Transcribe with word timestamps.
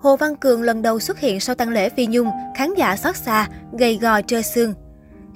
Hồ 0.00 0.16
Văn 0.16 0.36
Cường 0.36 0.62
lần 0.62 0.82
đầu 0.82 1.00
xuất 1.00 1.20
hiện 1.20 1.40
sau 1.40 1.54
tang 1.54 1.68
lễ 1.68 1.88
Phi 1.88 2.06
Nhung, 2.06 2.30
khán 2.56 2.74
giả 2.74 2.96
xót 2.96 3.16
xa, 3.16 3.48
gầy 3.78 3.98
gò 4.02 4.22
trơ 4.22 4.42
xương. 4.42 4.74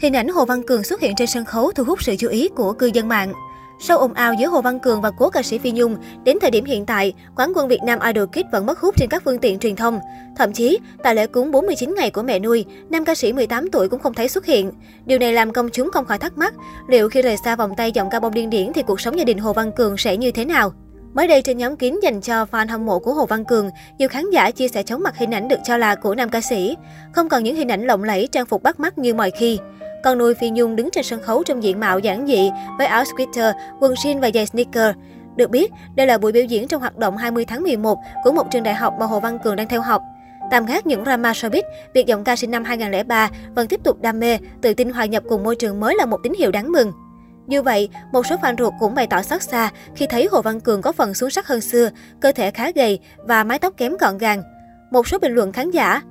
Hình 0.00 0.16
ảnh 0.16 0.28
Hồ 0.28 0.44
Văn 0.44 0.62
Cường 0.62 0.84
xuất 0.84 1.00
hiện 1.00 1.14
trên 1.16 1.28
sân 1.28 1.44
khấu 1.44 1.72
thu 1.72 1.84
hút 1.84 2.02
sự 2.02 2.16
chú 2.18 2.28
ý 2.28 2.48
của 2.48 2.72
cư 2.72 2.90
dân 2.94 3.08
mạng. 3.08 3.32
Sau 3.80 3.98
ồn 3.98 4.14
ào 4.14 4.34
giữa 4.34 4.46
Hồ 4.46 4.60
Văn 4.60 4.80
Cường 4.80 5.00
và 5.00 5.10
cố 5.18 5.30
ca 5.30 5.42
sĩ 5.42 5.58
Phi 5.58 5.70
Nhung, 5.70 5.96
đến 6.24 6.38
thời 6.40 6.50
điểm 6.50 6.64
hiện 6.64 6.86
tại, 6.86 7.12
quán 7.36 7.52
quân 7.54 7.68
Việt 7.68 7.82
Nam 7.82 7.98
Idol 8.00 8.24
Kids 8.26 8.52
vẫn 8.52 8.66
mất 8.66 8.78
hút 8.80 8.94
trên 8.96 9.08
các 9.08 9.22
phương 9.24 9.38
tiện 9.38 9.58
truyền 9.58 9.76
thông. 9.76 10.00
Thậm 10.36 10.52
chí, 10.52 10.78
tại 11.02 11.14
lễ 11.14 11.26
cúng 11.26 11.50
49 11.50 11.94
ngày 11.94 12.10
của 12.10 12.22
mẹ 12.22 12.38
nuôi, 12.38 12.64
nam 12.90 13.04
ca 13.04 13.14
sĩ 13.14 13.32
18 13.32 13.70
tuổi 13.70 13.88
cũng 13.88 14.00
không 14.00 14.14
thấy 14.14 14.28
xuất 14.28 14.46
hiện. 14.46 14.72
Điều 15.04 15.18
này 15.18 15.32
làm 15.32 15.52
công 15.52 15.68
chúng 15.68 15.90
không 15.90 16.04
khỏi 16.04 16.18
thắc 16.18 16.38
mắc, 16.38 16.54
liệu 16.88 17.08
khi 17.08 17.22
rời 17.22 17.36
xa 17.44 17.56
vòng 17.56 17.72
tay 17.76 17.92
giọng 17.92 18.10
ca 18.10 18.20
bông 18.20 18.34
điên 18.34 18.50
điển 18.50 18.72
thì 18.72 18.82
cuộc 18.82 19.00
sống 19.00 19.18
gia 19.18 19.24
đình 19.24 19.38
Hồ 19.38 19.52
Văn 19.52 19.72
Cường 19.72 19.96
sẽ 19.96 20.16
như 20.16 20.30
thế 20.30 20.44
nào? 20.44 20.72
Mới 21.14 21.28
đây 21.28 21.42
trên 21.42 21.58
nhóm 21.58 21.76
kín 21.76 22.00
dành 22.02 22.20
cho 22.20 22.46
fan 22.50 22.68
hâm 22.68 22.86
mộ 22.86 22.98
của 22.98 23.14
Hồ 23.14 23.26
Văn 23.26 23.44
Cường, 23.44 23.70
nhiều 23.98 24.08
khán 24.08 24.30
giả 24.30 24.50
chia 24.50 24.68
sẻ 24.68 24.82
chóng 24.82 25.02
mặt 25.02 25.16
hình 25.16 25.34
ảnh 25.34 25.48
được 25.48 25.58
cho 25.64 25.76
là 25.76 25.94
của 25.94 26.14
nam 26.14 26.28
ca 26.28 26.40
sĩ. 26.40 26.76
Không 27.12 27.28
còn 27.28 27.44
những 27.44 27.56
hình 27.56 27.68
ảnh 27.68 27.86
lộng 27.86 28.04
lẫy 28.04 28.28
trang 28.32 28.46
phục 28.46 28.62
bắt 28.62 28.80
mắt 28.80 28.98
như 28.98 29.14
mọi 29.14 29.30
khi. 29.30 29.58
Con 30.04 30.18
nuôi 30.18 30.34
Phi 30.34 30.50
Nhung 30.50 30.76
đứng 30.76 30.90
trên 30.92 31.04
sân 31.04 31.22
khấu 31.22 31.42
trong 31.42 31.62
diện 31.62 31.80
mạo 31.80 31.98
giản 31.98 32.26
dị 32.26 32.50
với 32.78 32.86
áo 32.86 33.04
sweater, 33.04 33.52
quần 33.80 33.92
jean 33.92 34.20
và 34.20 34.30
giày 34.34 34.46
sneaker. 34.46 34.94
Được 35.36 35.50
biết, 35.50 35.72
đây 35.94 36.06
là 36.06 36.18
buổi 36.18 36.32
biểu 36.32 36.44
diễn 36.44 36.68
trong 36.68 36.80
hoạt 36.80 36.98
động 36.98 37.16
20 37.16 37.44
tháng 37.44 37.62
11 37.62 37.98
của 38.24 38.32
một 38.32 38.50
trường 38.50 38.62
đại 38.62 38.74
học 38.74 38.94
mà 39.00 39.06
Hồ 39.06 39.20
Văn 39.20 39.38
Cường 39.38 39.56
đang 39.56 39.68
theo 39.68 39.80
học. 39.80 40.02
Tạm 40.50 40.66
gác 40.66 40.86
những 40.86 41.04
drama 41.04 41.32
showbiz, 41.32 41.62
việc 41.94 42.06
giọng 42.06 42.24
ca 42.24 42.36
sinh 42.36 42.50
năm 42.50 42.64
2003 42.64 43.30
vẫn 43.54 43.68
tiếp 43.68 43.80
tục 43.84 44.00
đam 44.00 44.20
mê, 44.20 44.38
tự 44.62 44.74
tin 44.74 44.90
hòa 44.90 45.04
nhập 45.04 45.22
cùng 45.28 45.42
môi 45.42 45.56
trường 45.56 45.80
mới 45.80 45.94
là 45.94 46.06
một 46.06 46.18
tín 46.22 46.32
hiệu 46.38 46.50
đáng 46.50 46.72
mừng. 46.72 46.92
Như 47.46 47.62
vậy, 47.62 47.88
một 48.12 48.26
số 48.26 48.36
fan 48.36 48.56
ruột 48.58 48.72
cũng 48.80 48.94
bày 48.94 49.06
tỏ 49.06 49.22
xót 49.22 49.42
xa 49.42 49.70
khi 49.94 50.06
thấy 50.06 50.28
Hồ 50.30 50.42
Văn 50.42 50.60
Cường 50.60 50.82
có 50.82 50.92
phần 50.92 51.14
xuống 51.14 51.30
sắc 51.30 51.46
hơn 51.46 51.60
xưa, 51.60 51.88
cơ 52.20 52.32
thể 52.32 52.50
khá 52.50 52.70
gầy 52.70 52.98
và 53.16 53.44
mái 53.44 53.58
tóc 53.58 53.74
kém 53.76 53.96
gọn 53.96 54.18
gàng. 54.18 54.42
Một 54.90 55.08
số 55.08 55.18
bình 55.18 55.34
luận 55.34 55.52
khán 55.52 55.70
giả, 55.70 56.02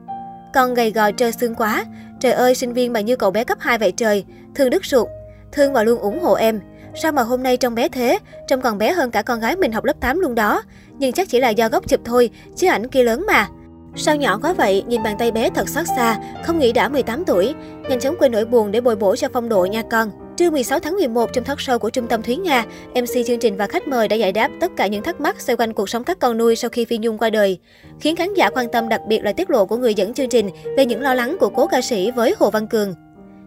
còn 0.53 0.73
gầy 0.73 0.91
gò 0.91 1.11
trơ 1.11 1.31
xương 1.31 1.55
quá, 1.55 1.85
trời 2.19 2.31
ơi 2.31 2.55
sinh 2.55 2.73
viên 2.73 2.93
mà 2.93 3.01
như 3.01 3.15
cậu 3.15 3.31
bé 3.31 3.43
cấp 3.43 3.57
2 3.61 3.77
vậy 3.77 3.91
trời, 3.91 4.25
thương 4.55 4.69
đứt 4.69 4.85
ruột, 4.85 5.07
thương 5.51 5.73
và 5.73 5.83
luôn 5.83 5.99
ủng 5.99 6.19
hộ 6.19 6.33
em. 6.33 6.61
Sao 6.95 7.11
mà 7.11 7.21
hôm 7.21 7.43
nay 7.43 7.57
trông 7.57 7.75
bé 7.75 7.89
thế, 7.89 8.19
trông 8.47 8.61
còn 8.61 8.77
bé 8.77 8.91
hơn 8.91 9.11
cả 9.11 9.21
con 9.21 9.39
gái 9.39 9.55
mình 9.55 9.71
học 9.71 9.83
lớp 9.83 9.99
8 9.99 10.19
luôn 10.19 10.35
đó. 10.35 10.63
Nhưng 10.99 11.11
chắc 11.11 11.29
chỉ 11.29 11.39
là 11.39 11.49
do 11.49 11.69
góc 11.69 11.87
chụp 11.87 11.99
thôi, 12.05 12.29
chứ 12.55 12.67
ảnh 12.67 12.87
kia 12.87 13.03
lớn 13.03 13.23
mà. 13.27 13.47
Sao 13.95 14.15
nhỏ 14.15 14.39
quá 14.41 14.53
vậy, 14.53 14.83
nhìn 14.87 15.03
bàn 15.03 15.17
tay 15.17 15.31
bé 15.31 15.49
thật 15.49 15.69
xót 15.69 15.85
xa, 15.95 16.19
không 16.43 16.59
nghĩ 16.59 16.73
đã 16.73 16.89
18 16.89 17.25
tuổi. 17.25 17.53
Nhanh 17.89 17.99
chóng 17.99 18.15
quên 18.19 18.31
nỗi 18.31 18.45
buồn 18.45 18.71
để 18.71 18.81
bồi 18.81 18.95
bổ 18.95 19.15
cho 19.15 19.27
phong 19.33 19.49
độ 19.49 19.65
nha 19.65 19.81
con. 19.91 20.20
Trưa 20.37 20.49
16 20.49 20.79
tháng 20.79 20.93
11 20.93 21.33
trong 21.33 21.43
talk 21.43 21.57
show 21.57 21.79
của 21.79 21.89
Trung 21.89 22.07
tâm 22.07 22.21
Thúy 22.21 22.35
Nga, 22.35 22.65
MC 22.95 23.25
chương 23.27 23.39
trình 23.39 23.57
và 23.57 23.67
khách 23.67 23.87
mời 23.87 24.07
đã 24.07 24.15
giải 24.15 24.31
đáp 24.31 24.49
tất 24.59 24.71
cả 24.77 24.87
những 24.87 25.03
thắc 25.03 25.21
mắc 25.21 25.41
xoay 25.41 25.57
quanh 25.57 25.73
cuộc 25.73 25.89
sống 25.89 26.03
các 26.03 26.19
con 26.19 26.37
nuôi 26.37 26.55
sau 26.55 26.69
khi 26.69 26.85
Phi 26.85 26.97
Nhung 26.97 27.17
qua 27.17 27.29
đời. 27.29 27.59
Khiến 27.99 28.15
khán 28.15 28.33
giả 28.33 28.49
quan 28.49 28.71
tâm 28.71 28.89
đặc 28.89 29.01
biệt 29.07 29.23
là 29.23 29.33
tiết 29.33 29.49
lộ 29.49 29.65
của 29.65 29.77
người 29.77 29.93
dẫn 29.93 30.13
chương 30.13 30.29
trình 30.29 30.49
về 30.77 30.85
những 30.85 31.01
lo 31.01 31.13
lắng 31.13 31.37
của 31.39 31.49
cố 31.49 31.67
ca 31.67 31.81
sĩ 31.81 32.11
với 32.11 32.35
Hồ 32.39 32.49
Văn 32.49 32.67
Cường. 32.67 32.93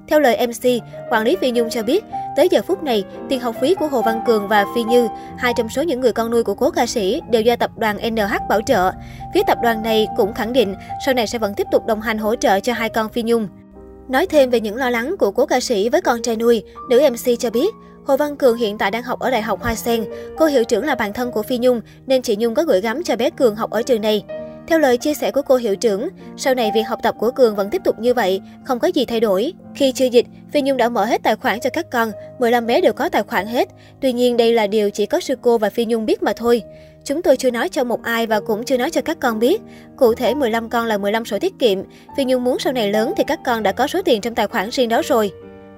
Theo 0.08 0.20
lời 0.20 0.46
MC, 0.46 0.82
quản 1.10 1.24
lý 1.24 1.36
Phi 1.36 1.50
Nhung 1.50 1.70
cho 1.70 1.82
biết, 1.82 2.04
tới 2.36 2.48
giờ 2.50 2.62
phút 2.66 2.82
này, 2.82 3.04
tiền 3.28 3.40
học 3.40 3.54
phí 3.60 3.74
của 3.74 3.88
Hồ 3.88 4.02
Văn 4.02 4.20
Cường 4.26 4.48
và 4.48 4.64
Phi 4.74 4.82
Như, 4.82 5.08
hai 5.38 5.52
trong 5.56 5.68
số 5.68 5.82
những 5.82 6.00
người 6.00 6.12
con 6.12 6.30
nuôi 6.30 6.42
của 6.42 6.54
cố 6.54 6.70
ca 6.70 6.86
sĩ, 6.86 7.20
đều 7.30 7.42
do 7.42 7.56
tập 7.56 7.70
đoàn 7.78 7.96
NH 8.10 8.48
bảo 8.48 8.60
trợ. 8.66 8.90
Phía 9.34 9.42
tập 9.46 9.58
đoàn 9.62 9.82
này 9.82 10.06
cũng 10.16 10.34
khẳng 10.34 10.52
định 10.52 10.74
sau 11.04 11.14
này 11.14 11.26
sẽ 11.26 11.38
vẫn 11.38 11.54
tiếp 11.54 11.66
tục 11.72 11.86
đồng 11.86 12.00
hành 12.00 12.18
hỗ 12.18 12.36
trợ 12.36 12.60
cho 12.60 12.72
hai 12.72 12.88
con 12.88 13.08
Phi 13.08 13.22
Nhung. 13.22 13.48
Nói 14.08 14.26
thêm 14.26 14.50
về 14.50 14.60
những 14.60 14.76
lo 14.76 14.90
lắng 14.90 15.16
của 15.18 15.30
cố 15.30 15.46
ca 15.46 15.60
sĩ 15.60 15.88
với 15.88 16.00
con 16.00 16.22
trai 16.22 16.36
nuôi, 16.36 16.62
nữ 16.90 17.00
MC 17.10 17.38
cho 17.38 17.50
biết, 17.50 17.74
Hồ 18.06 18.16
Văn 18.16 18.36
Cường 18.36 18.56
hiện 18.56 18.78
tại 18.78 18.90
đang 18.90 19.02
học 19.02 19.20
ở 19.20 19.30
Đại 19.30 19.42
học 19.42 19.62
Hoa 19.62 19.74
Sen. 19.74 20.04
Cô 20.36 20.46
hiệu 20.46 20.64
trưởng 20.64 20.84
là 20.84 20.94
bạn 20.94 21.12
thân 21.12 21.32
của 21.32 21.42
Phi 21.42 21.58
Nhung, 21.58 21.80
nên 22.06 22.22
chị 22.22 22.36
Nhung 22.36 22.54
có 22.54 22.62
gửi 22.62 22.80
gắm 22.80 23.02
cho 23.02 23.16
bé 23.16 23.30
Cường 23.30 23.56
học 23.56 23.70
ở 23.70 23.82
trường 23.82 24.00
này. 24.00 24.24
Theo 24.66 24.78
lời 24.78 24.96
chia 24.96 25.14
sẻ 25.14 25.30
của 25.30 25.42
cô 25.42 25.56
hiệu 25.56 25.76
trưởng, 25.76 26.08
sau 26.36 26.54
này 26.54 26.70
việc 26.74 26.82
học 26.82 26.98
tập 27.02 27.14
của 27.18 27.30
Cường 27.30 27.56
vẫn 27.56 27.70
tiếp 27.70 27.80
tục 27.84 27.98
như 27.98 28.14
vậy, 28.14 28.40
không 28.64 28.78
có 28.78 28.88
gì 28.88 29.04
thay 29.04 29.20
đổi. 29.20 29.52
Khi 29.74 29.92
chưa 29.92 30.04
dịch, 30.04 30.26
Phi 30.52 30.62
Nhung 30.62 30.76
đã 30.76 30.88
mở 30.88 31.04
hết 31.04 31.22
tài 31.22 31.36
khoản 31.36 31.60
cho 31.60 31.70
các 31.70 31.90
con, 31.90 32.12
15 32.38 32.66
bé 32.66 32.80
đều 32.80 32.92
có 32.92 33.08
tài 33.08 33.22
khoản 33.22 33.46
hết. 33.46 33.68
Tuy 34.00 34.12
nhiên 34.12 34.36
đây 34.36 34.52
là 34.52 34.66
điều 34.66 34.90
chỉ 34.90 35.06
có 35.06 35.20
sư 35.20 35.34
cô 35.42 35.58
và 35.58 35.70
Phi 35.70 35.84
Nhung 35.84 36.06
biết 36.06 36.22
mà 36.22 36.32
thôi. 36.32 36.62
Chúng 37.04 37.22
tôi 37.22 37.36
chưa 37.36 37.50
nói 37.50 37.68
cho 37.68 37.84
một 37.84 38.02
ai 38.02 38.26
và 38.26 38.40
cũng 38.40 38.64
chưa 38.64 38.76
nói 38.76 38.90
cho 38.90 39.00
các 39.00 39.20
con 39.20 39.38
biết. 39.38 39.62
Cụ 39.96 40.14
thể 40.14 40.34
15 40.34 40.68
con 40.68 40.86
là 40.86 40.98
15 40.98 41.24
sổ 41.24 41.38
tiết 41.38 41.58
kiệm. 41.58 41.78
Phi 42.16 42.24
Nhung 42.24 42.44
muốn 42.44 42.58
sau 42.58 42.72
này 42.72 42.92
lớn 42.92 43.12
thì 43.16 43.24
các 43.26 43.40
con 43.44 43.62
đã 43.62 43.72
có 43.72 43.86
số 43.86 44.02
tiền 44.02 44.20
trong 44.20 44.34
tài 44.34 44.46
khoản 44.46 44.70
riêng 44.70 44.88
đó 44.88 45.02
rồi. 45.04 45.32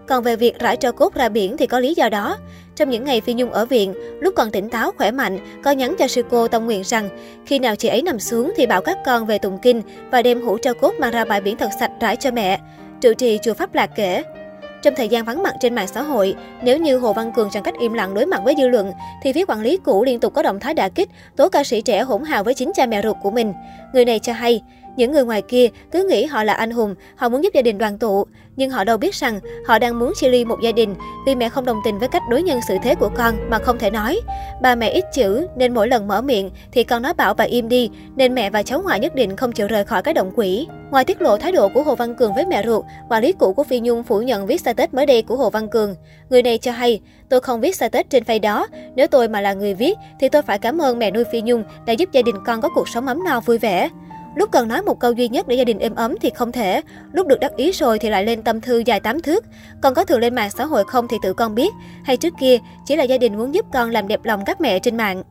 Còn 0.09 0.23
về 0.23 0.37
việc 0.37 0.59
rải 0.59 0.77
tro 0.77 0.93
cốt 0.93 1.15
ra 1.15 1.29
biển 1.29 1.57
thì 1.57 1.67
có 1.67 1.81
lý 1.81 1.95
do 1.95 2.09
đó. 2.09 2.39
Trong 2.77 2.91
những 2.91 3.05
ngày 3.05 3.21
Phi 3.21 3.35
Nhung 3.35 3.53
ở 3.53 3.67
viện, 3.67 3.95
lúc 4.21 4.35
còn 4.37 4.51
tỉnh 4.51 4.69
táo, 4.69 4.91
khỏe 4.97 5.11
mạnh, 5.11 5.39
có 5.65 5.71
nhắn 5.71 5.95
cho 5.99 6.09
sư 6.09 6.23
cô 6.31 6.49
tâm 6.49 6.65
Nguyện 6.65 6.83
rằng 6.85 7.09
khi 7.47 7.59
nào 7.59 7.77
chị 7.77 7.89
ấy 7.89 8.03
nằm 8.03 8.21
xuống 8.21 8.53
thì 8.57 8.67
bảo 8.67 8.83
các 8.83 8.99
con 9.07 9.27
về 9.27 9.39
tụng 9.39 9.59
kinh 9.63 9.83
và 10.11 10.23
đem 10.23 10.43
hũ 10.43 10.59
tro 10.59 10.73
cốt 10.73 10.95
mang 10.99 11.13
ra 11.13 11.25
bãi 11.25 11.41
biển 11.41 11.57
thật 11.57 11.71
sạch 11.81 11.91
rải 12.01 12.17
cho 12.17 12.31
mẹ. 12.31 12.61
Trụ 13.01 13.13
trì 13.15 13.39
chùa 13.43 13.55
Pháp 13.55 13.75
Lạc 13.75 13.91
kể, 13.97 14.23
trong 14.83 14.95
thời 14.97 15.09
gian 15.09 15.25
vắng 15.25 15.43
mặt 15.43 15.55
trên 15.61 15.75
mạng 15.75 15.87
xã 15.87 16.03
hội, 16.03 16.35
nếu 16.63 16.79
như 16.79 16.99
Hồ 16.99 17.13
Văn 17.13 17.33
Cường 17.33 17.51
chọn 17.51 17.63
cách 17.63 17.75
im 17.81 17.93
lặng 17.93 18.15
đối 18.15 18.27
mặt 18.27 18.41
với 18.45 18.55
dư 18.59 18.69
luận, 18.69 18.93
thì 19.23 19.33
phía 19.33 19.45
quản 19.45 19.61
lý 19.61 19.77
cũ 19.77 20.05
liên 20.05 20.21
tục 20.21 20.35
có 20.35 20.43
động 20.43 20.61
thái 20.61 20.75
đả 20.75 20.89
kích, 20.89 21.11
tố 21.37 21.49
ca 21.49 21.65
sĩ 21.65 21.81
trẻ 21.81 22.03
hỗn 22.03 22.25
hào 22.25 22.45
với 22.45 22.55
chính 22.55 22.73
cha 22.75 22.87
mẹ 22.87 23.03
ruột 23.03 23.17
của 23.23 23.31
mình. 23.31 23.53
Người 23.93 24.05
này 24.05 24.19
cho 24.19 24.33
hay, 24.33 24.63
những 24.97 25.13
người 25.13 25.25
ngoài 25.25 25.43
kia 25.43 25.69
cứ 25.91 26.07
nghĩ 26.09 26.25
họ 26.25 26.45
là 26.45 26.53
anh 26.53 26.71
hùng, 26.71 26.95
họ 27.17 27.29
muốn 27.29 27.45
giúp 27.45 27.55
gia 27.55 27.63
đình 27.63 27.79
đoàn 27.79 27.99
tụ. 27.99 28.27
Nhưng 28.57 28.71
họ 28.71 28.85
đâu 28.85 28.97
biết 28.97 29.15
rằng 29.15 29.41
họ 29.67 29.79
đang 29.79 29.99
muốn 29.99 30.13
chia 30.17 30.29
ly 30.29 30.45
một 30.45 30.61
gia 30.63 30.73
đình 30.73 30.95
vì 31.27 31.35
mẹ 31.35 31.49
không 31.49 31.65
đồng 31.65 31.81
tình 31.85 31.99
với 31.99 32.09
cách 32.09 32.23
đối 32.31 32.43
nhân 32.43 32.61
xử 32.69 32.77
thế 32.83 32.95
của 32.95 33.11
con 33.17 33.51
mà 33.51 33.59
không 33.59 33.79
thể 33.79 33.91
nói. 33.91 34.21
Ba 34.63 34.75
mẹ 34.75 34.89
ít 34.89 35.05
chữ 35.15 35.47
nên 35.57 35.75
mỗi 35.75 35.89
lần 35.89 36.09
mở 36.09 36.23
miệng 36.23 36.51
thì 36.73 36.85
con 36.85 37.03
nói 37.03 37.15
bảo 37.15 37.35
và 37.35 37.45
im 37.45 37.69
đi 37.69 37.91
nên 38.17 38.35
mẹ 38.35 38.51
và 38.51 38.63
cháu 38.63 38.83
ngoại 38.83 39.01
nhất 39.01 39.15
định 39.15 39.37
không 39.37 39.53
chịu 39.53 39.67
rời 39.67 39.85
khỏi 39.85 40.03
cái 40.03 40.15
động 40.15 40.33
quỷ. 40.37 40.67
Ngoài 40.91 41.05
tiết 41.05 41.23
lộ 41.23 41.37
thái 41.37 41.53
độ 41.53 41.69
của 41.69 41.83
Hồ 41.83 41.95
Văn 41.95 42.15
Cường 42.15 42.35
với 42.35 42.47
mẹ 42.47 42.63
ruột, 42.67 42.85
quản 43.11 43.23
lý 43.23 43.33
cũ 43.33 43.53
của 43.53 43.65
Phi 43.65 43.81
Nhung 43.81 44.03
phủ 44.03 44.21
nhận 44.21 44.47
viết 44.47 44.61
status 44.61 44.95
mới 44.95 45.07
đây 45.07 45.23
của 45.23 45.37
Hồ 45.37 45.51
Văn 45.51 45.69
Cường. 45.69 45.95
Người 46.31 46.43
này 46.43 46.59
cho 46.59 46.73
hay, 46.73 47.01
tôi 47.29 47.41
không 47.41 47.61
viết 47.61 47.77
status 47.77 48.07
trên 48.11 48.25
phay 48.25 48.39
đó. 48.39 48.67
Nếu 48.97 49.07
tôi 49.07 49.29
mà 49.29 49.41
là 49.41 49.53
người 49.53 49.75
viết 49.75 49.99
thì 50.21 50.29
tôi 50.29 50.43
phải 50.43 50.59
cảm 50.59 50.83
ơn 50.83 50.99
mẹ 50.99 51.11
nuôi 51.11 51.25
Phi 51.33 51.43
Nhung 51.43 51.65
đã 51.87 51.93
giúp 51.93 52.13
gia 52.13 52.23
đình 52.23 52.37
con 52.47 52.61
có 52.61 52.69
cuộc 52.69 52.89
sống 52.89 53.07
ấm 53.07 53.25
no 53.25 53.41
vui 53.41 53.59
vẻ. 53.59 53.89
Lúc 54.37 54.51
cần 54.53 54.69
nói 54.69 54.83
một 54.83 55.01
câu 55.01 55.13
duy 55.13 55.29
nhất 55.29 55.49
để 55.49 55.57
gia 55.57 55.65
đình 55.65 55.79
êm 55.79 55.95
ấm 55.95 56.15
thì 56.21 56.31
không 56.31 56.53
thể. 56.53 56.81
Lúc 57.13 57.27
được 57.27 57.41
đắc 57.41 57.57
ý 57.57 57.73
rồi 57.73 57.99
thì 57.99 58.11
lại 58.11 58.25
lên 58.25 58.43
tâm 58.43 58.61
thư 58.61 58.83
dài 58.87 59.01
tám 59.01 59.23
thước. 59.23 59.45
Còn 59.83 59.95
có 59.95 60.05
thường 60.05 60.21
lên 60.21 60.35
mạng 60.35 60.51
xã 60.51 60.65
hội 60.65 60.85
không 60.87 61.09
thì 61.09 61.17
tự 61.23 61.33
con 61.33 61.55
biết. 61.55 61.73
Hay 62.05 62.17
trước 62.17 62.35
kia, 62.41 62.59
chỉ 62.87 62.97
là 62.97 63.05
gia 63.05 63.19
đình 63.19 63.37
muốn 63.37 63.55
giúp 63.55 63.67
con 63.73 63.91
làm 63.91 64.09
đẹp 64.09 64.25
lòng 64.25 64.45
các 64.47 64.61
mẹ 64.61 64.79
trên 64.79 64.97
mạng. 64.97 65.23